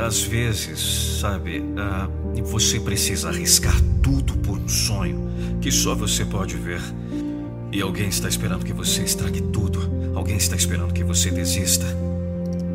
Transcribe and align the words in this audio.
Às 0.00 0.22
vezes, 0.22 1.18
sabe, 1.20 1.60
uh, 1.60 2.44
você 2.44 2.80
precisa 2.80 3.28
arriscar 3.28 3.76
tudo 4.02 4.32
por 4.38 4.56
um 4.58 4.66
sonho 4.66 5.30
que 5.60 5.70
só 5.70 5.94
você 5.94 6.24
pode 6.24 6.56
ver. 6.56 6.80
E 7.70 7.82
alguém 7.82 8.08
está 8.08 8.26
esperando 8.26 8.64
que 8.64 8.72
você 8.72 9.02
estrague 9.02 9.42
tudo. 9.42 9.78
Alguém 10.14 10.38
está 10.38 10.56
esperando 10.56 10.94
que 10.94 11.04
você 11.04 11.30
desista. 11.30 11.84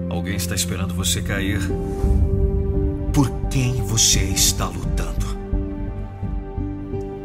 Alguém 0.07 0.35
está 0.35 0.53
esperando 0.53 0.93
você 0.93 1.19
cair. 1.19 1.59
Por 3.11 3.29
quem 3.49 3.81
você 3.81 4.19
está 4.19 4.67
lutando? 4.67 5.25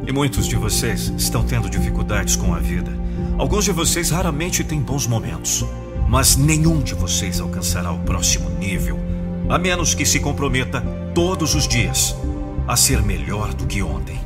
E 0.07 0.13
muitos 0.13 0.49
de 0.49 0.57
vocês 0.57 1.13
estão 1.19 1.45
tendo 1.45 1.69
dificuldades 1.69 2.37
com 2.37 2.55
a 2.55 2.59
vida. 2.59 2.91
Alguns 3.39 3.67
de 3.67 3.73
vocês 3.73 4.11
raramente 4.11 4.65
têm 4.65 4.81
bons 4.81 5.07
momentos. 5.07 5.65
Mas 6.09 6.37
nenhum 6.37 6.81
de 6.81 6.95
vocês 6.95 7.39
alcançará 7.39 7.93
o 7.93 7.99
próximo 8.01 8.51
nível 8.59 9.10
a 9.51 9.59
menos 9.59 9.95
que 9.95 10.07
se 10.07 10.21
comprometa 10.21 10.81
todos 11.13 11.57
os 11.57 11.67
dias 11.67 12.15
a 12.69 12.77
ser 12.77 13.03
melhor 13.03 13.53
do 13.53 13.67
que 13.67 13.83
ontem. 13.83 14.19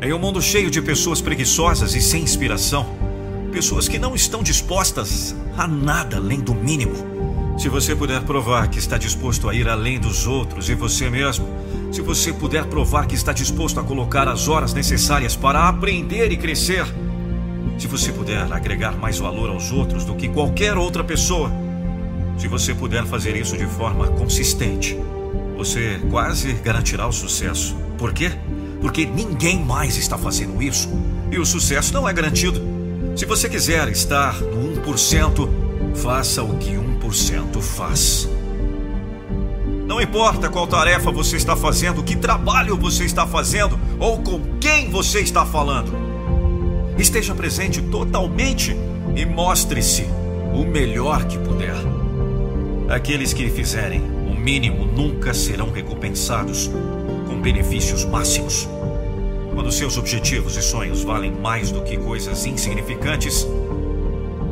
Em 0.00 0.10
um 0.14 0.18
mundo 0.18 0.40
cheio 0.40 0.70
de 0.70 0.80
pessoas 0.80 1.20
preguiçosas 1.20 1.94
e 1.94 2.00
sem 2.00 2.22
inspiração, 2.22 2.86
pessoas 3.52 3.88
que 3.88 3.98
não 3.98 4.14
estão 4.14 4.42
dispostas 4.42 5.36
a 5.58 5.68
nada 5.68 6.16
além 6.16 6.40
do 6.40 6.54
mínimo. 6.54 6.94
Se 7.58 7.68
você 7.68 7.94
puder 7.94 8.22
provar 8.22 8.68
que 8.68 8.78
está 8.78 8.96
disposto 8.96 9.46
a 9.50 9.54
ir 9.54 9.68
além 9.68 10.00
dos 10.00 10.26
outros 10.26 10.70
e 10.70 10.74
você 10.74 11.10
mesmo, 11.10 11.46
se 11.92 12.00
você 12.00 12.32
puder 12.32 12.64
provar 12.64 13.06
que 13.06 13.14
está 13.14 13.34
disposto 13.34 13.80
a 13.80 13.84
colocar 13.84 14.26
as 14.28 14.48
horas 14.48 14.72
necessárias 14.72 15.36
para 15.36 15.68
aprender 15.68 16.32
e 16.32 16.38
crescer, 16.38 16.86
se 17.78 17.86
você 17.86 18.10
puder 18.12 18.50
agregar 18.50 18.96
mais 18.96 19.18
valor 19.18 19.50
aos 19.50 19.70
outros 19.70 20.06
do 20.06 20.14
que 20.14 20.26
qualquer 20.26 20.78
outra 20.78 21.04
pessoa, 21.04 21.52
se 22.40 22.48
você 22.48 22.74
puder 22.74 23.04
fazer 23.04 23.36
isso 23.36 23.54
de 23.54 23.66
forma 23.66 24.06
consistente, 24.12 24.98
você 25.58 26.00
quase 26.10 26.54
garantirá 26.54 27.06
o 27.06 27.12
sucesso. 27.12 27.76
Por 27.98 28.14
quê? 28.14 28.32
Porque 28.80 29.04
ninguém 29.04 29.62
mais 29.62 29.98
está 29.98 30.16
fazendo 30.16 30.62
isso 30.62 30.88
e 31.30 31.38
o 31.38 31.44
sucesso 31.44 31.92
não 31.92 32.08
é 32.08 32.12
garantido. 32.14 32.62
Se 33.14 33.26
você 33.26 33.46
quiser 33.46 33.86
estar 33.88 34.40
no 34.40 34.80
1%, 34.80 35.50
faça 35.96 36.42
o 36.42 36.56
que 36.56 36.70
1% 36.70 37.60
faz. 37.60 38.26
Não 39.86 40.00
importa 40.00 40.48
qual 40.48 40.66
tarefa 40.66 41.10
você 41.10 41.36
está 41.36 41.54
fazendo, 41.54 42.02
que 42.02 42.16
trabalho 42.16 42.74
você 42.74 43.04
está 43.04 43.26
fazendo 43.26 43.78
ou 43.98 44.22
com 44.22 44.40
quem 44.58 44.88
você 44.88 45.20
está 45.20 45.44
falando. 45.44 45.92
Esteja 46.96 47.34
presente 47.34 47.82
totalmente 47.82 48.74
e 49.14 49.26
mostre-se 49.26 50.04
o 50.54 50.64
melhor 50.64 51.26
que 51.26 51.38
puder. 51.38 51.89
Aqueles 52.90 53.32
que 53.32 53.48
fizerem 53.48 54.00
o 54.00 54.34
mínimo 54.34 54.84
nunca 54.84 55.32
serão 55.32 55.70
recompensados 55.70 56.68
com 57.28 57.40
benefícios 57.40 58.04
máximos. 58.04 58.68
Quando 59.54 59.70
seus 59.70 59.96
objetivos 59.96 60.56
e 60.56 60.62
sonhos 60.62 61.04
valem 61.04 61.30
mais 61.30 61.70
do 61.70 61.82
que 61.82 61.96
coisas 61.96 62.44
insignificantes, 62.46 63.46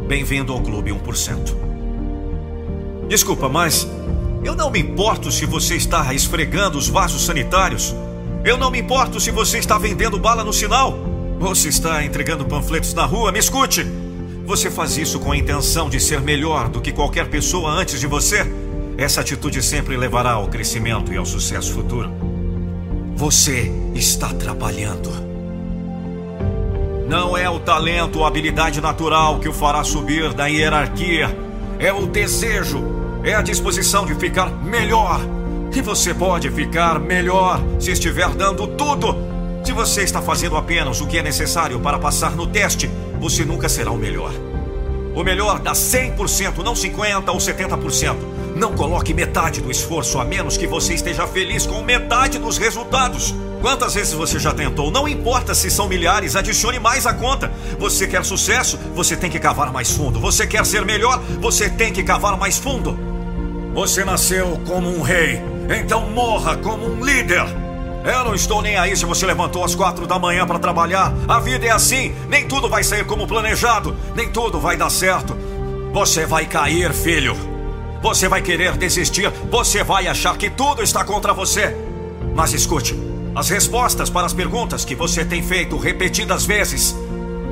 bem-vindo 0.06 0.53
ao 0.53 0.60
Clube 0.60 0.93
1%. 0.93 1.56
Desculpa, 3.09 3.48
mas 3.48 3.88
eu 4.44 4.54
não 4.54 4.71
me 4.71 4.78
importo 4.78 5.32
se 5.32 5.44
você 5.44 5.75
está 5.75 6.15
esfregando 6.15 6.78
os 6.78 6.87
vasos 6.87 7.25
sanitários. 7.25 7.93
Eu 8.44 8.56
não 8.56 8.71
me 8.71 8.78
importo 8.78 9.19
se 9.19 9.32
você 9.32 9.59
está 9.59 9.77
vendendo 9.78 10.16
bala 10.16 10.44
no 10.44 10.53
sinal. 10.53 10.97
Ou 11.41 11.56
se 11.56 11.69
está 11.69 12.04
entregando 12.04 12.44
panfletos 12.44 12.94
na 12.94 13.04
rua. 13.04 13.32
Me 13.32 13.41
escute! 13.41 14.07
Você 14.48 14.70
faz 14.70 14.97
isso 14.97 15.20
com 15.20 15.31
a 15.31 15.36
intenção 15.36 15.91
de 15.91 16.00
ser 16.00 16.22
melhor 16.22 16.70
do 16.70 16.81
que 16.81 16.91
qualquer 16.91 17.28
pessoa 17.28 17.70
antes 17.70 18.00
de 18.00 18.06
você? 18.06 18.50
Essa 18.97 19.20
atitude 19.20 19.62
sempre 19.62 19.94
levará 19.94 20.31
ao 20.31 20.48
crescimento 20.48 21.12
e 21.12 21.19
ao 21.19 21.26
sucesso 21.26 21.75
futuro. 21.75 22.10
Você 23.14 23.70
está 23.94 24.32
trabalhando. 24.32 25.10
Não 27.06 27.36
é 27.36 27.48
o 27.50 27.60
talento 27.60 28.20
ou 28.20 28.25
habilidade 28.25 28.81
natural 28.81 29.38
que 29.38 29.50
o 29.50 29.53
fará 29.53 29.84
subir 29.84 30.32
da 30.32 30.47
hierarquia. 30.47 31.28
É 31.78 31.92
o 31.92 32.06
desejo, 32.06 32.82
é 33.22 33.34
a 33.34 33.42
disposição 33.42 34.06
de 34.06 34.15
ficar 34.15 34.50
melhor. 34.65 35.20
E 35.76 35.82
você 35.82 36.15
pode 36.15 36.50
ficar 36.50 36.98
melhor 36.98 37.60
se 37.78 37.91
estiver 37.91 38.30
dando 38.30 38.66
tudo. 38.66 39.15
Se 39.62 39.72
você 39.72 40.04
está 40.04 40.22
fazendo 40.22 40.56
apenas 40.56 41.03
o 41.03 41.06
que 41.06 41.19
é 41.19 41.22
necessário 41.22 41.78
para 41.80 41.98
passar 41.98 42.34
no 42.34 42.47
teste, 42.47 42.91
você 43.18 43.44
nunca 43.44 43.68
será 43.68 43.90
o 43.90 43.96
melhor. 43.96 44.32
O 45.14 45.24
melhor 45.24 45.58
dá 45.58 45.72
100%, 45.72 46.58
não 46.58 46.74
50% 46.74 47.28
ou 47.28 47.38
70%. 47.38 48.16
Não 48.54 48.74
coloque 48.74 49.14
metade 49.14 49.60
do 49.60 49.70
esforço, 49.70 50.18
a 50.18 50.24
menos 50.24 50.56
que 50.56 50.66
você 50.66 50.94
esteja 50.94 51.26
feliz 51.26 51.66
com 51.66 51.82
metade 51.82 52.38
dos 52.38 52.58
resultados. 52.58 53.34
Quantas 53.60 53.94
vezes 53.94 54.12
você 54.12 54.38
já 54.38 54.54
tentou? 54.54 54.90
Não 54.90 55.08
importa 55.08 55.54
se 55.54 55.70
são 55.70 55.88
milhares, 55.88 56.36
adicione 56.36 56.78
mais 56.78 57.06
à 57.06 57.12
conta. 57.12 57.52
Você 57.78 58.06
quer 58.06 58.24
sucesso? 58.24 58.78
Você 58.94 59.16
tem 59.16 59.30
que 59.30 59.38
cavar 59.38 59.72
mais 59.72 59.90
fundo. 59.90 60.20
Você 60.20 60.46
quer 60.46 60.64
ser 60.64 60.84
melhor? 60.84 61.20
Você 61.40 61.68
tem 61.68 61.92
que 61.92 62.02
cavar 62.02 62.36
mais 62.36 62.58
fundo. 62.58 62.98
Você 63.74 64.04
nasceu 64.04 64.60
como 64.66 64.88
um 64.88 65.02
rei, 65.02 65.40
então 65.80 66.08
morra 66.10 66.56
como 66.56 66.86
um 66.86 67.04
líder. 67.04 67.67
Eu 68.04 68.25
não 68.25 68.34
estou 68.34 68.62
nem 68.62 68.76
aí 68.76 68.97
se 68.97 69.04
você 69.04 69.26
levantou 69.26 69.64
às 69.64 69.75
quatro 69.75 70.06
da 70.06 70.19
manhã 70.19 70.47
para 70.47 70.59
trabalhar. 70.59 71.12
A 71.26 71.41
vida 71.41 71.66
é 71.66 71.70
assim. 71.70 72.14
Nem 72.28 72.47
tudo 72.47 72.69
vai 72.69 72.82
sair 72.82 73.04
como 73.04 73.26
planejado. 73.26 73.97
Nem 74.14 74.31
tudo 74.31 74.60
vai 74.60 74.76
dar 74.76 74.91
certo. 74.91 75.36
Você 75.92 76.26
vai 76.26 76.47
cair, 76.47 76.92
filho. 76.92 77.36
Você 78.00 78.28
vai 78.28 78.41
querer 78.41 78.76
desistir. 78.76 79.31
Você 79.50 79.82
vai 79.82 80.06
achar 80.06 80.36
que 80.36 80.48
tudo 80.48 80.82
está 80.82 81.04
contra 81.04 81.34
você. 81.34 81.76
Mas 82.34 82.53
escute: 82.53 82.97
as 83.34 83.48
respostas 83.48 84.09
para 84.09 84.26
as 84.26 84.32
perguntas 84.32 84.84
que 84.84 84.94
você 84.94 85.25
tem 85.25 85.42
feito 85.42 85.76
repetidas 85.76 86.47
vezes 86.47 86.94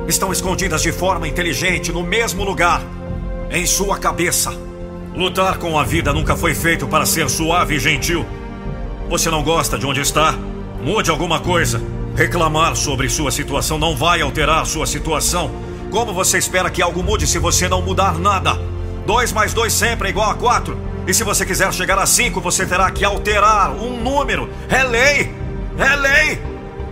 estão 0.07 0.31
escondidas 0.31 0.81
de 0.81 0.91
forma 0.91 1.27
inteligente 1.27 1.91
no 1.91 2.03
mesmo 2.03 2.43
lugar 2.43 2.81
em 3.51 3.65
sua 3.65 3.97
cabeça. 3.97 4.51
Lutar 5.13 5.57
com 5.57 5.77
a 5.77 5.83
vida 5.83 6.13
nunca 6.13 6.35
foi 6.35 6.53
feito 6.53 6.87
para 6.87 7.05
ser 7.05 7.29
suave 7.29 7.75
e 7.75 7.79
gentil. 7.79 8.25
Você 9.09 9.29
não 9.29 9.41
gosta 9.41 9.77
de 9.79 9.85
onde 9.85 10.01
está? 10.01 10.33
Mude 10.83 11.09
alguma 11.09 11.39
coisa. 11.39 11.81
Reclamar 12.13 12.75
sobre 12.75 13.07
sua 13.07 13.31
situação 13.31 13.79
não 13.79 13.95
vai 13.95 14.21
alterar 14.21 14.65
sua 14.65 14.85
situação. 14.85 15.49
Como 15.89 16.13
você 16.13 16.37
espera 16.37 16.69
que 16.69 16.81
algo 16.81 17.01
mude 17.01 17.25
se 17.25 17.39
você 17.39 17.69
não 17.69 17.81
mudar 17.81 18.19
nada? 18.19 18.59
2 19.05 19.31
mais 19.31 19.53
2 19.53 19.71
sempre 19.71 20.09
é 20.09 20.11
igual 20.11 20.29
a 20.29 20.35
4. 20.35 20.77
E 21.07 21.13
se 21.13 21.23
você 21.23 21.45
quiser 21.45 21.71
chegar 21.73 21.97
a 21.97 22.05
5, 22.05 22.41
você 22.41 22.65
terá 22.65 22.91
que 22.91 23.05
alterar 23.05 23.71
um 23.71 23.97
número. 23.97 24.49
É 24.67 24.83
lei! 24.83 25.33
É 25.77 25.95
lei! 25.95 26.41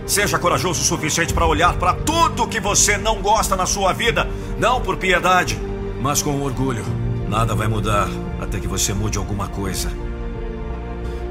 Seja 0.06 0.38
corajoso 0.38 0.80
o 0.80 0.84
suficiente 0.84 1.34
para 1.34 1.44
olhar 1.44 1.74
para 1.74 1.92
tudo 1.92 2.46
que 2.46 2.60
você 2.60 2.96
não 2.96 3.20
gosta 3.20 3.56
na 3.56 3.66
sua 3.66 3.92
vida, 3.92 4.26
não 4.58 4.80
por 4.80 4.96
piedade, 4.96 5.60
mas 6.00 6.22
com 6.22 6.40
orgulho. 6.40 6.84
Nada 7.28 7.54
vai 7.54 7.68
mudar 7.68 8.08
até 8.40 8.58
que 8.58 8.68
você 8.68 8.94
mude 8.94 9.18
alguma 9.18 9.48
coisa. 9.48 9.90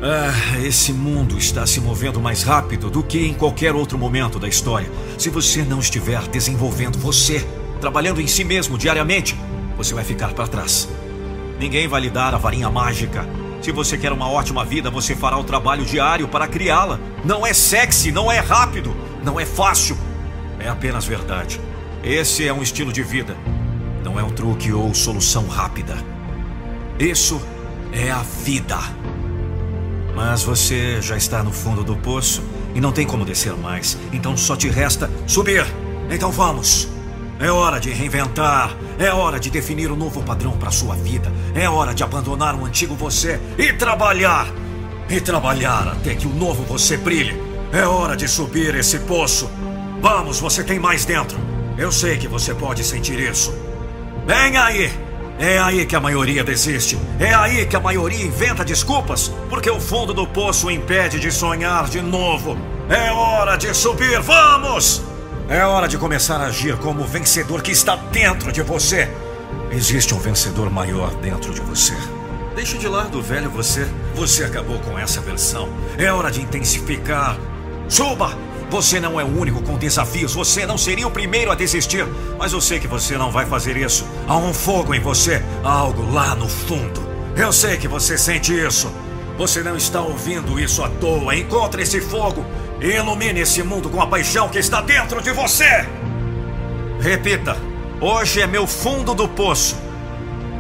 Ah, 0.04 0.60
esse 0.60 0.92
mundo 0.92 1.38
está 1.38 1.66
se 1.66 1.80
movendo 1.80 2.20
mais 2.20 2.44
rápido 2.44 2.90
do 2.90 3.02
que 3.02 3.26
em 3.26 3.34
qualquer 3.34 3.74
outro 3.74 3.98
momento 3.98 4.38
da 4.38 4.48
história. 4.48 4.90
Se 5.18 5.30
você 5.30 5.64
não 5.64 5.80
estiver 5.80 6.22
desenvolvendo 6.28 6.98
você, 6.98 7.46
trabalhando 7.80 8.22
em 8.22 8.28
si 8.28 8.44
mesmo 8.44 8.78
diariamente, 8.78 9.36
você 9.78 9.94
vai 9.94 10.04
ficar 10.04 10.34
para 10.34 10.48
trás. 10.48 10.90
Ninguém 11.60 11.88
vai 11.88 12.02
lhe 12.02 12.10
dar 12.10 12.34
a 12.34 12.38
varinha 12.38 12.70
mágica. 12.70 13.28
Se 13.62 13.72
você 13.72 13.98
quer 13.98 14.12
uma 14.12 14.30
ótima 14.30 14.66
vida, 14.66 14.92
você 14.92 15.16
fará 15.16 15.38
o 15.38 15.44
trabalho 15.44 15.86
diário 15.86 16.28
para 16.28 16.48
criá-la. 16.48 17.00
Não 17.24 17.48
é 17.48 17.54
sexy, 17.54 18.12
não 18.12 18.32
é 18.32 18.40
rápido, 18.40 18.96
não 19.24 19.40
é 19.40 19.46
fácil. 19.46 19.98
É 20.60 20.68
apenas 20.68 21.06
verdade. 21.06 21.60
Esse 22.04 22.48
é 22.48 22.54
um 22.54 22.62
estilo 22.62 22.92
de 22.92 23.02
vida. 23.02 23.36
Não 24.04 24.20
é 24.20 24.24
um 24.24 24.30
truque 24.30 24.72
ou 24.72 24.94
solução 24.94 25.48
rápida. 25.48 25.98
Isso 27.00 27.42
é 27.92 28.12
a 28.12 28.22
vida. 28.22 28.78
Mas 30.16 30.44
você 30.44 31.02
já 31.02 31.18
está 31.18 31.44
no 31.44 31.52
fundo 31.52 31.84
do 31.84 31.96
poço 31.96 32.42
e 32.74 32.82
não 32.82 32.92
tem 32.92 33.06
como 33.06 33.26
descer 33.26 33.54
mais. 33.58 33.98
Então 34.14 34.38
só 34.38 34.56
te 34.56 34.70
resta 34.70 35.10
subir. 35.28 35.66
Então 36.10 36.32
vamos. 36.32 36.88
É 37.40 37.52
hora 37.52 37.80
de 37.80 37.92
reinventar. 37.92 38.76
É 38.98 39.12
hora 39.12 39.40
de 39.40 39.50
definir 39.50 39.92
um 39.92 39.96
novo 39.96 40.24
padrão 40.24 40.54
para 40.54 40.72
sua 40.72 40.96
vida. 40.96 41.32
É 41.54 41.70
hora 41.70 41.94
de 41.94 42.04
abandonar 42.04 42.56
um 42.56 42.66
antigo 42.66 42.96
você 42.96 43.40
e 43.58 43.74
trabalhar. 43.74 44.48
e 45.08 45.22
trabalhar 45.22 45.88
até 45.90 46.16
que 46.16 46.26
o 46.26 46.34
novo 46.34 46.64
você 46.64 46.98
brilhe. 46.98 47.40
É 47.72 47.86
hora 47.86 48.16
de 48.16 48.28
subir 48.28 48.74
esse 48.76 49.00
poço. 49.00 49.50
Vamos, 50.02 50.40
você 50.40 50.64
tem 50.64 50.80
mais 50.80 51.06
dentro. 51.06 51.38
Eu 51.78 51.92
sei 51.92 52.18
que 52.18 52.28
você 52.28 52.56
pode 52.56 52.84
sentir 52.84 53.20
isso. 53.20 53.54
Vem 54.26 54.58
aí! 54.58 55.05
É 55.38 55.58
aí 55.60 55.86
que 55.86 55.96
a 55.96 56.00
maioria 56.00 56.44
desiste. 56.44 56.98
É 57.20 57.34
aí 57.34 57.66
que 57.66 57.76
a 57.76 57.80
maioria 57.80 58.26
inventa 58.26 58.64
desculpas, 58.64 59.32
porque 59.50 59.70
o 59.70 59.80
fundo 59.80 60.14
do 60.14 60.26
poço 60.26 60.72
impede 60.72 61.20
de 61.20 61.32
sonhar 61.32 61.90
de 61.90 62.02
novo. 62.02 62.58
É 62.90 63.12
hora 63.12 63.58
de 63.58 63.74
subir, 63.74 64.22
vamos! 64.22 65.02
É 65.50 65.64
hora 65.64 65.88
de 65.88 65.98
começar 65.98 66.38
a 66.38 66.46
agir 66.46 66.78
como 66.78 67.04
o 67.04 67.08
vencedor 67.08 67.62
que 67.62 67.72
está 67.72 67.96
dentro 67.96 68.52
de 68.52 68.62
você. 68.62 69.12
Existe 69.72 70.14
um 70.14 70.20
vencedor 70.20 70.70
maior 70.70 71.14
dentro 71.16 71.54
de 71.54 71.62
você. 71.62 71.94
Deixe 72.56 72.78
de 72.78 72.88
lado 72.88 73.20
o 73.20 73.22
velho 73.22 73.50
você. 73.50 73.86
Você 74.16 74.44
acabou 74.44 74.80
com 74.80 74.98
essa 74.98 75.20
versão. 75.20 75.68
É 75.98 76.12
hora 76.12 76.32
de 76.32 76.42
intensificar. 76.42 77.38
Suba! 77.90 78.45
Você 78.76 79.00
não 79.00 79.18
é 79.18 79.24
o 79.24 79.40
único 79.40 79.62
com 79.64 79.78
desafios. 79.78 80.34
Você 80.34 80.66
não 80.66 80.78
seria 80.78 81.08
o 81.08 81.12
primeiro 81.12 81.50
a 81.50 81.56
desistir. 81.56 82.06
Mas 82.38 82.52
eu 82.52 82.60
sei 82.60 82.78
que 82.78 82.90
você 82.90 83.18
não 83.18 83.32
vai 83.32 83.46
fazer 83.46 83.78
isso. 83.78 84.06
Há 84.28 84.36
um 84.36 84.54
fogo 84.54 84.94
em 84.94 85.00
você. 85.00 85.42
Há 85.64 85.72
algo 85.72 86.12
lá 86.12 86.36
no 86.36 86.46
fundo. 86.46 87.02
Eu 87.38 87.54
sei 87.54 87.78
que 87.78 87.88
você 87.88 88.18
sente 88.18 88.54
isso. 88.54 88.92
Você 89.38 89.64
não 89.64 89.78
está 89.78 90.02
ouvindo 90.02 90.60
isso 90.60 90.84
à 90.84 90.90
toa. 90.90 91.38
Encontre 91.38 91.84
esse 91.84 92.02
fogo 92.02 92.46
e 92.82 92.88
ilumine 92.88 93.40
esse 93.40 93.64
mundo 93.64 93.90
com 93.90 94.02
a 94.02 94.08
paixão 94.08 94.50
que 94.50 94.60
está 94.60 94.82
dentro 94.82 95.22
de 95.22 95.32
você. 95.32 95.88
Repita: 97.00 97.56
Hoje 98.02 98.42
é 98.42 98.46
meu 98.46 98.68
fundo 98.68 99.16
do 99.16 99.26
poço. 99.26 99.78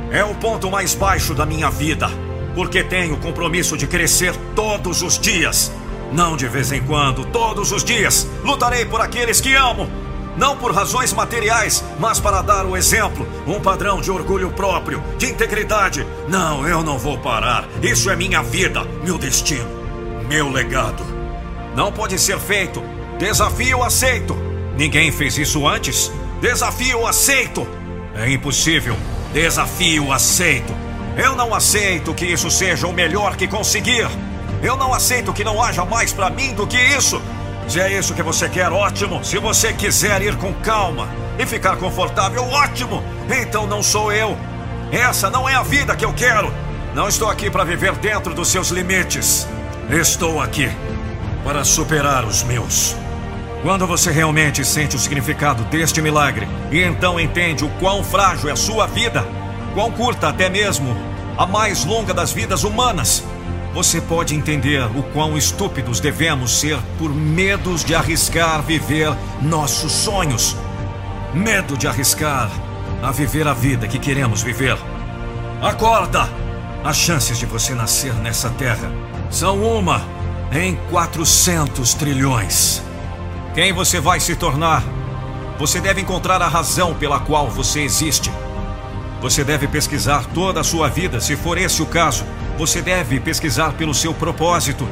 É 0.10 0.24
o 0.24 0.34
ponto 0.36 0.72
mais 0.72 0.96
baixo 0.96 1.36
da 1.36 1.46
minha 1.46 1.70
vida, 1.70 2.10
porque 2.56 2.82
tenho 2.82 3.16
o 3.16 3.20
compromisso 3.20 3.78
de 3.78 3.86
crescer 3.86 4.34
todos 4.56 5.02
os 5.02 5.20
dias. 5.20 5.70
Não 6.16 6.38
de 6.38 6.48
vez 6.48 6.72
em 6.72 6.82
quando, 6.82 7.26
todos 7.26 7.74
os 7.74 7.84
dias. 7.84 8.26
Lutarei 8.42 8.86
por 8.86 9.02
aqueles 9.02 9.42
que 9.42 9.54
amo. 9.54 9.90
Não 10.38 10.56
por 10.56 10.74
razões 10.74 11.12
materiais, 11.12 11.84
mas 12.00 12.22
para 12.22 12.42
dar 12.42 12.66
o 12.66 12.78
exemplo, 12.78 13.28
um 13.46 13.60
padrão 13.60 14.00
de 14.00 14.10
orgulho 14.10 14.50
próprio, 14.52 15.04
de 15.18 15.26
integridade. 15.26 16.08
Não, 16.30 16.66
eu 16.66 16.82
não 16.82 16.98
vou 16.98 17.18
parar. 17.18 17.68
Isso 17.82 18.10
é 18.10 18.16
minha 18.16 18.42
vida, 18.42 18.86
meu 19.04 19.18
destino, 19.18 19.68
meu 20.30 20.50
legado. 20.50 21.04
Não 21.76 21.92
pode 21.92 22.18
ser 22.18 22.40
feito. 22.40 22.82
Desafio 23.20 23.84
aceito. 23.84 24.38
Ninguém 24.78 25.12
fez 25.12 25.38
isso 25.38 25.68
antes. 25.68 26.10
Desafio 26.40 27.06
aceito. 27.06 27.68
É 28.16 28.32
impossível. 28.32 28.96
Desafio 29.34 30.14
aceito. 30.14 30.74
Eu 31.18 31.36
não 31.36 31.54
aceito 31.54 32.14
que 32.14 32.26
isso 32.26 32.50
seja 32.50 32.88
o 32.88 32.94
melhor 32.94 33.36
que 33.36 33.50
conseguir. 33.50 34.08
Eu 34.66 34.76
não 34.76 34.92
aceito 34.92 35.32
que 35.32 35.44
não 35.44 35.62
haja 35.62 35.86
mais 35.86 36.12
para 36.12 36.28
mim 36.28 36.56
do 36.56 36.66
que 36.66 36.76
isso. 36.76 37.22
Se 37.68 37.80
é 37.80 37.96
isso 37.96 38.16
que 38.16 38.24
você 38.24 38.50
quer, 38.50 38.72
ótimo. 38.72 39.24
Se 39.24 39.38
você 39.38 39.72
quiser 39.72 40.24
ir 40.24 40.36
com 40.38 40.52
calma 40.56 41.08
e 41.38 41.46
ficar 41.46 41.78
confortável, 41.78 42.44
ótimo. 42.46 43.04
Então 43.30 43.68
não 43.68 43.84
sou 43.84 44.12
eu. 44.12 44.36
Essa 44.92 45.30
não 45.30 45.48
é 45.48 45.54
a 45.54 45.62
vida 45.62 45.96
que 45.96 46.04
eu 46.04 46.12
quero. 46.12 46.52
Não 46.96 47.08
estou 47.08 47.30
aqui 47.30 47.48
para 47.48 47.64
viver 47.64 47.94
dentro 47.98 48.34
dos 48.34 48.48
seus 48.48 48.70
limites. 48.70 49.48
Estou 49.88 50.42
aqui 50.42 50.68
para 51.44 51.64
superar 51.64 52.26
os 52.26 52.42
meus. 52.42 52.96
Quando 53.62 53.86
você 53.86 54.10
realmente 54.10 54.66
sente 54.66 54.96
o 54.96 55.00
significado 55.00 55.64
deste 55.66 56.02
milagre 56.02 56.48
e 56.72 56.82
então 56.82 57.20
entende 57.20 57.64
o 57.64 57.70
quão 57.78 58.04
frágil 58.04 58.50
é 58.50 58.54
a 58.54 58.56
sua 58.56 58.88
vida, 58.88 59.28
quão 59.76 59.92
curta 59.92 60.30
até 60.30 60.50
mesmo 60.50 60.98
a 61.38 61.46
mais 61.46 61.86
longa 61.86 62.16
das 62.16 62.32
vidas 62.32 62.64
humanas, 62.64 63.24
você 63.76 64.00
pode 64.00 64.34
entender 64.34 64.82
o 64.98 65.04
quão 65.04 65.38
estúpidos 65.38 66.00
devemos 66.00 66.62
ser 66.62 66.80
por 66.98 67.14
medos 67.14 67.84
de 67.84 67.94
arriscar 67.94 68.62
viver 68.62 69.14
nossos 69.42 69.92
sonhos. 69.92 70.56
Medo 71.34 71.78
de 71.78 71.86
arriscar 71.86 72.50
a 73.04 73.12
viver 73.12 73.46
a 73.46 73.54
vida 73.54 73.86
que 73.86 74.00
queremos 74.00 74.42
viver. 74.42 74.78
Acorda! 75.62 76.30
As 76.86 76.96
chances 76.96 77.38
de 77.38 77.46
você 77.46 77.76
nascer 77.76 78.14
nessa 78.14 78.50
terra 78.52 78.90
são 79.30 79.62
uma 79.62 80.02
em 80.54 80.78
400 80.90 81.96
trilhões. 81.96 82.82
Quem 83.54 83.74
você 83.74 84.00
vai 84.00 84.22
se 84.22 84.38
tornar? 84.38 84.84
Você 85.60 85.82
deve 85.82 86.00
encontrar 86.00 86.42
a 86.42 86.48
razão 86.48 86.94
pela 86.94 87.20
qual 87.20 87.50
você 87.50 87.82
existe. 87.82 88.32
Você 89.20 89.44
deve 89.44 89.68
pesquisar 89.68 90.24
toda 90.34 90.62
a 90.62 90.64
sua 90.64 90.88
vida, 90.88 91.20
se 91.20 91.36
for 91.36 91.58
esse 91.58 91.82
o 91.82 91.86
caso. 91.86 92.24
Você 92.58 92.82
deve 92.82 93.20
pesquisar 93.20 93.74
pelo 93.74 93.94
seu 93.94 94.14
propósito. 94.14 94.88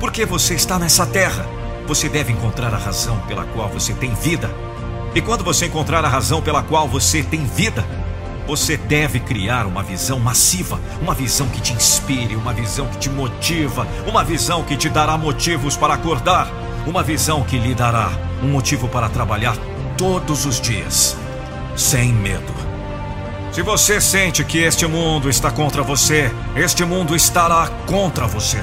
Por 0.00 0.10
que 0.10 0.26
você 0.26 0.54
está 0.54 0.76
nessa 0.76 1.06
terra? 1.06 1.46
Você 1.86 2.08
deve 2.08 2.32
encontrar 2.32 2.74
a 2.74 2.78
razão 2.78 3.16
pela 3.28 3.44
qual 3.44 3.68
você 3.68 3.94
tem 3.94 4.12
vida. 4.12 4.50
E 5.14 5.20
quando 5.20 5.44
você 5.44 5.66
encontrar 5.66 6.04
a 6.04 6.08
razão 6.08 6.42
pela 6.42 6.64
qual 6.64 6.88
você 6.88 7.22
tem 7.22 7.44
vida, 7.44 7.84
você 8.44 8.76
deve 8.76 9.20
criar 9.20 9.66
uma 9.66 9.84
visão 9.84 10.18
massiva, 10.18 10.80
uma 11.00 11.14
visão 11.14 11.48
que 11.48 11.60
te 11.60 11.72
inspire, 11.72 12.34
uma 12.34 12.52
visão 12.52 12.86
que 12.88 12.98
te 12.98 13.08
motiva, 13.08 13.86
uma 14.04 14.24
visão 14.24 14.64
que 14.64 14.76
te 14.76 14.88
dará 14.88 15.16
motivos 15.16 15.76
para 15.76 15.94
acordar, 15.94 16.48
uma 16.88 17.04
visão 17.04 17.44
que 17.44 17.56
lhe 17.56 17.72
dará 17.72 18.10
um 18.42 18.48
motivo 18.48 18.88
para 18.88 19.08
trabalhar 19.08 19.56
todos 19.96 20.44
os 20.44 20.60
dias, 20.60 21.16
sem 21.76 22.12
medo. 22.12 22.69
Se 23.52 23.62
você 23.62 24.00
sente 24.00 24.44
que 24.44 24.58
este 24.58 24.86
mundo 24.86 25.28
está 25.28 25.50
contra 25.50 25.82
você, 25.82 26.30
este 26.54 26.84
mundo 26.84 27.16
estará 27.16 27.68
contra 27.84 28.24
você. 28.24 28.62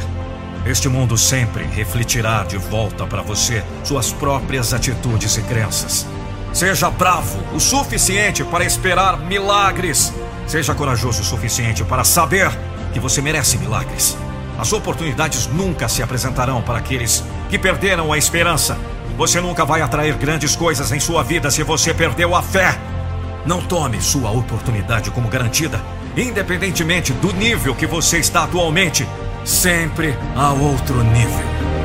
Este 0.66 0.88
mundo 0.88 1.18
sempre 1.18 1.66
refletirá 1.66 2.44
de 2.44 2.58
volta 2.58 3.06
para 3.06 3.22
você 3.22 3.62
suas 3.84 4.14
próprias 4.14 4.74
atitudes 4.74 5.36
e 5.36 5.42
crenças. 5.42 6.08
Seja 6.54 6.90
bravo 6.90 7.38
o 7.54 7.60
suficiente 7.60 8.46
para 8.46 8.64
esperar 8.64 9.20
milagres. 9.20 10.14
Seja 10.48 10.74
corajoso 10.74 11.22
o 11.22 11.26
suficiente 11.26 11.84
para 11.84 12.06
saber 12.06 12.50
que 12.94 13.00
você 13.00 13.22
merece 13.22 13.58
milagres. 13.58 14.18
As 14.58 14.72
oportunidades 14.72 15.48
nunca 15.48 15.90
se 15.90 16.02
apresentarão 16.02 16.62
para 16.62 16.78
aqueles 16.78 17.26
que 17.50 17.60
perderam 17.60 18.14
a 18.14 18.18
esperança. 18.18 18.78
Você 19.18 19.42
nunca 19.42 19.66
vai 19.66 19.82
atrair 19.82 20.16
grandes 20.16 20.56
coisas 20.56 20.94
em 20.94 21.00
sua 21.00 21.24
vida 21.24 21.52
se 21.52 21.62
você 21.62 21.94
perdeu 21.94 22.34
a 22.34 22.42
fé. 22.42 22.97
Não 23.48 23.62
tome 23.62 24.02
sua 24.02 24.30
oportunidade 24.30 25.10
como 25.10 25.30
garantida, 25.30 25.82
independentemente 26.18 27.14
do 27.14 27.32
nível 27.32 27.74
que 27.74 27.88
você 27.88 28.18
está 28.18 28.44
atualmente. 28.44 29.08
Sempre 29.46 30.14
há 30.36 30.52
outro 30.52 31.02
nível. 31.02 31.77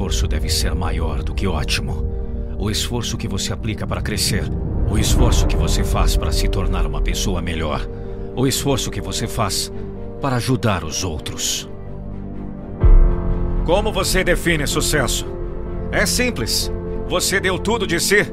Esforço 0.00 0.26
deve 0.26 0.48
ser 0.48 0.74
maior 0.74 1.22
do 1.22 1.34
que 1.34 1.46
ótimo. 1.46 2.06
O 2.58 2.70
esforço 2.70 3.18
que 3.18 3.28
você 3.28 3.52
aplica 3.52 3.86
para 3.86 4.00
crescer, 4.00 4.44
o 4.90 4.98
esforço 4.98 5.46
que 5.46 5.54
você 5.54 5.84
faz 5.84 6.16
para 6.16 6.32
se 6.32 6.48
tornar 6.48 6.86
uma 6.86 7.02
pessoa 7.02 7.42
melhor, 7.42 7.86
o 8.34 8.46
esforço 8.46 8.90
que 8.90 9.00
você 9.00 9.26
faz 9.26 9.70
para 10.18 10.36
ajudar 10.36 10.84
os 10.84 11.04
outros. 11.04 11.68
Como 13.66 13.92
você 13.92 14.24
define 14.24 14.66
sucesso? 14.66 15.26
É 15.92 16.06
simples. 16.06 16.72
Você 17.06 17.38
deu 17.38 17.58
tudo 17.58 17.86
de 17.86 18.00
si. 18.00 18.26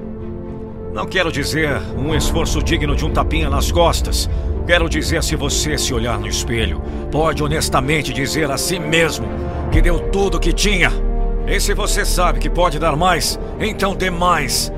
Não 0.93 1.05
quero 1.05 1.33
dizer 1.33 1.81
um 1.97 2.15
esforço 2.15 2.63
digno 2.63 2.95
de 2.95 3.03
um 3.03 3.11
tapinha 3.11 3.49
nas 3.49 3.73
costas, 3.73 4.29
Quero 4.65 4.89
dizer, 4.89 5.23
se 5.23 5.33
você 5.37 5.77
se 5.77 5.93
olhar 5.93 6.19
no 6.19 6.27
espelho, 6.27 6.81
pode 7.09 7.41
honestamente 7.41 8.11
dizer 8.11 8.51
a 8.51 8.57
si 8.57 8.77
mesmo 8.77 9.25
que 9.71 9.81
deu 9.81 9.97
tudo 10.09 10.35
o 10.35 10.39
que 10.41 10.51
tinha. 10.51 11.06
E 11.47 11.61
se 11.61 11.73
você 11.73 12.03
sabe 12.03 12.39
que 12.39 12.49
pode 12.49 12.77
dar 12.77 12.97
mais, 12.97 13.39
então 13.57 13.95
dê 13.95 14.09
mais. 14.09 14.71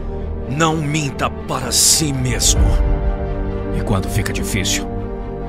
Não 0.47 0.77
minta 0.77 1.27
para 1.27 1.71
si 1.71 2.13
mesmo. 2.13 2.61
E 3.75 3.81
quando 3.81 4.07
fica 4.07 4.31
difícil, 4.31 4.87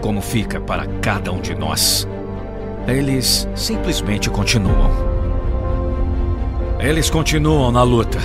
como 0.00 0.22
fica 0.22 0.58
para 0.58 0.86
cada 1.02 1.30
um 1.30 1.40
de 1.40 1.54
nós, 1.54 2.08
eles 2.88 3.46
simplesmente 3.54 4.30
continuam. 4.30 4.90
Eles 6.78 7.10
continuam 7.10 7.70
na 7.70 7.82
luta. 7.82 8.18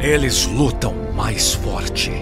Eles 0.00 0.46
lutam 0.46 0.94
mais 1.14 1.54
forte. 1.54 2.12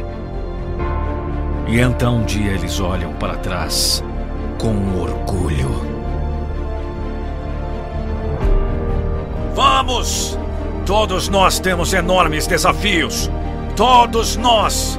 E 1.67 1.79
então 1.79 2.17
um 2.17 2.25
dia 2.25 2.53
eles 2.53 2.81
olham 2.81 3.13
para 3.13 3.37
trás 3.37 4.03
com 4.59 4.99
orgulho. 4.99 5.98
Vamos! 9.59 10.39
Todos 10.87 11.29
nós 11.29 11.59
temos 11.59 11.93
enormes 11.93 12.47
desafios. 12.47 13.29
Todos 13.75 14.37
nós. 14.37 14.97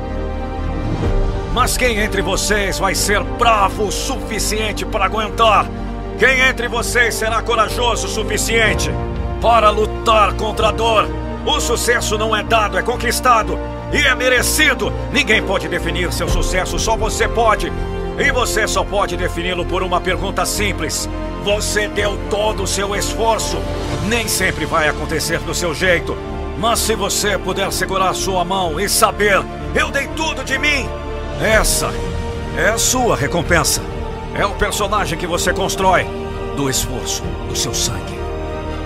Mas 1.54 1.78
quem 1.78 1.98
entre 2.00 2.22
vocês 2.22 2.78
vai 2.78 2.94
ser 2.94 3.24
bravo 3.24 3.86
o 3.86 3.92
suficiente 3.92 4.86
para 4.86 5.06
aguentar? 5.06 5.66
Quem 6.20 6.42
entre 6.42 6.68
vocês 6.68 7.16
será 7.16 7.42
corajoso 7.42 8.08
o 8.08 8.10
suficiente 8.10 8.92
para 9.42 9.70
lutar 9.70 10.34
contra 10.34 10.68
a 10.68 10.72
dor? 10.74 11.08
O 11.46 11.58
sucesso 11.62 12.18
não 12.18 12.36
é 12.36 12.44
dado, 12.44 12.78
é 12.78 12.82
conquistado 12.82 13.58
e 13.94 14.00
é 14.00 14.14
merecido. 14.14 14.92
Ninguém 15.14 15.42
pode 15.42 15.70
definir 15.70 16.12
seu 16.12 16.28
sucesso, 16.28 16.78
só 16.78 16.98
você 16.98 17.30
pode. 17.30 17.72
E 18.20 18.30
você 18.30 18.68
só 18.68 18.84
pode 18.84 19.16
defini-lo 19.16 19.64
por 19.64 19.82
uma 19.84 20.02
pergunta 20.02 20.46
simples. 20.46 21.08
Você 21.44 21.88
deu 21.88 22.18
todo 22.30 22.64
o 22.64 22.68
seu 22.68 22.96
esforço. 22.96 23.58
Nem 24.08 24.28
sempre 24.28 24.66
vai 24.66 24.90
acontecer 24.90 25.40
do 25.40 25.54
seu 25.54 25.74
jeito. 25.74 26.16
Mas 26.58 26.80
se 26.80 26.96
você 26.96 27.38
puder 27.38 27.72
segurar 27.72 28.14
sua 28.14 28.44
mão 28.44 28.80
e 28.80 28.90
saber, 28.90 29.42
eu 29.74 29.90
dei 29.90 30.08
tudo 30.10 30.44
de 30.44 30.58
mim, 30.60 30.86
essa 31.42 31.90
é 32.58 32.70
a 32.70 32.78
sua 32.78 33.16
recompensa. 33.16 33.82
É 34.36 34.46
o 34.46 34.54
personagem 34.56 35.18
que 35.18 35.26
você 35.26 35.54
constrói 35.54 36.06
do 36.58 36.70
esforço, 36.70 37.24
do 37.48 37.56
seu 37.56 37.74
sangue, 37.74 38.20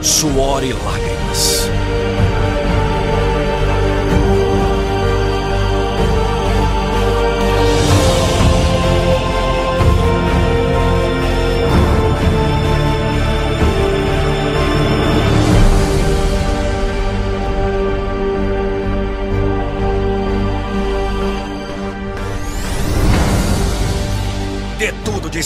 suor 0.01 0.63
e 0.63 0.71
lágrimas. 0.71 1.67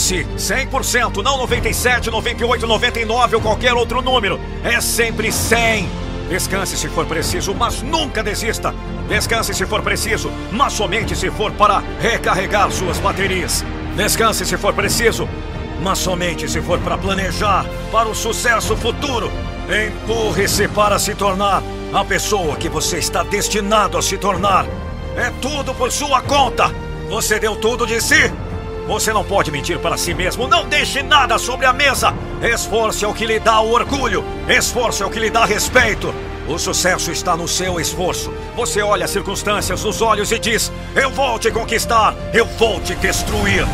Tudo 0.07 0.25
de 0.25 0.25
si, 0.25 0.27
100%, 0.37 1.21
não 1.23 1.37
97, 1.37 2.09
98, 2.09 2.65
99 2.65 3.35
ou 3.35 3.41
qualquer 3.41 3.73
outro 3.73 4.01
número. 4.01 4.39
É 4.63 4.79
sempre 4.79 5.31
100. 5.31 5.89
Descanse 6.29 6.77
se 6.77 6.87
for 6.89 7.05
preciso, 7.05 7.53
mas 7.53 7.81
nunca 7.81 8.23
desista. 8.23 8.73
Descanse 9.07 9.53
se 9.53 9.65
for 9.65 9.81
preciso, 9.81 10.31
mas 10.51 10.73
somente 10.73 11.15
se 11.15 11.29
for 11.29 11.51
para 11.51 11.83
recarregar 11.99 12.71
suas 12.71 12.99
baterias. 12.99 13.63
Descanse 13.95 14.45
se 14.45 14.57
for 14.57 14.73
preciso, 14.73 15.27
mas 15.81 15.99
somente 15.99 16.49
se 16.49 16.61
for 16.61 16.79
para 16.79 16.97
planejar 16.97 17.65
para 17.91 18.09
o 18.09 18.15
sucesso 18.15 18.75
futuro. 18.75 19.31
Empurre-se 19.69 20.67
para 20.69 20.99
se 20.99 21.15
tornar 21.15 21.61
a 21.93 22.03
pessoa 22.03 22.55
que 22.55 22.69
você 22.69 22.97
está 22.97 23.23
destinado 23.23 23.97
a 23.97 24.01
se 24.01 24.17
tornar. 24.17 24.65
É 25.15 25.31
tudo 25.41 25.73
por 25.73 25.91
sua 25.91 26.21
conta. 26.21 26.73
Você 27.09 27.39
deu 27.39 27.55
tudo 27.55 27.85
de 27.85 28.01
si. 28.01 28.31
Você 28.88 29.12
não 29.12 29.24
pode 29.24 29.51
mentir 29.51 29.77
para 29.79 29.98
si 29.98 30.13
mesmo. 30.13 30.48
Não 30.48 30.65
deixe 30.67 31.03
nada 31.03 31.38
sobre 31.38 31.65
a 31.65 31.74
mesa. 31.74 32.13
Esforço 32.41 33.03
é 33.03 33.08
o 33.08 33.13
que 33.13 33.25
lhe 33.25 33.39
dá 33.39 33.60
o 33.60 33.72
orgulho. 33.72 34.24
Esforço 34.48 35.03
é 35.03 35.06
o 35.06 35.10
que 35.10 35.20
lhe 35.20 35.29
dá 35.29 35.46
respeito. 35.46 36.13
O 36.48 36.58
sucesso 36.58 37.12
está 37.12 37.36
no 37.36 37.48
seu 37.48 37.79
esforço. 37.79 38.34
Você 38.56 38.82
olha 38.82 39.03
as 39.03 39.12
circunstâncias 39.12 39.84
nos 39.84 40.01
olhos 40.01 40.32
e 40.32 40.39
diz: 40.39 40.72
Eu 40.96 41.12
vou 41.12 41.38
te 41.38 41.51
conquistar. 41.51 42.15
Eu 42.34 42.46
vou 42.46 42.79
te 42.79 42.96
destruir. 42.96 43.65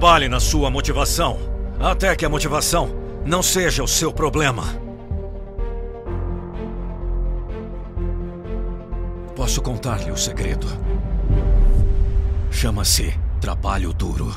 Trabalhe 0.00 0.30
na 0.30 0.40
sua 0.40 0.70
motivação, 0.70 1.38
até 1.78 2.16
que 2.16 2.24
a 2.24 2.28
motivação 2.30 2.88
não 3.22 3.42
seja 3.42 3.84
o 3.84 3.86
seu 3.86 4.10
problema. 4.10 4.64
Posso 9.36 9.60
contar-lhe 9.60 10.10
o 10.10 10.16
segredo. 10.16 10.66
Chama-se 12.50 13.14
trabalho 13.42 13.92
duro. 13.92 14.34